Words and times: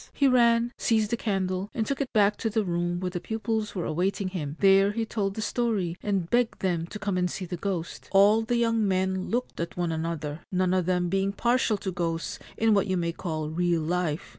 He 0.15 0.27
ran, 0.27 0.71
seized 0.79 1.13
a 1.13 1.15
candle, 1.15 1.69
and 1.75 1.85
took 1.85 2.01
it 2.01 2.11
back 2.11 2.35
to 2.37 2.49
the 2.49 2.65
room 2.65 2.99
where 2.99 3.11
the 3.11 3.19
pupils 3.19 3.75
were 3.75 3.85
awaiting 3.85 4.29
him; 4.29 4.57
there 4.59 4.93
he 4.93 5.05
told 5.05 5.35
the 5.35 5.43
story, 5.43 5.95
and 6.01 6.27
begged 6.27 6.61
them 6.61 6.87
to 6.87 6.97
come 6.97 7.19
and 7.19 7.29
see 7.29 7.45
the 7.45 7.55
ghost. 7.55 8.09
All 8.11 8.41
the 8.41 8.57
young 8.57 8.87
men 8.87 9.29
looked 9.29 9.59
at 9.59 9.77
one 9.77 9.91
another, 9.91 10.39
none 10.51 10.73
of 10.73 10.87
them 10.87 11.09
being 11.09 11.33
partial 11.33 11.77
to 11.77 11.91
ghosts 11.91 12.39
in 12.57 12.73
what 12.73 12.87
you 12.87 12.97
may 12.97 13.11
call 13.11 13.51
real 13.51 13.81
life. 13.83 14.29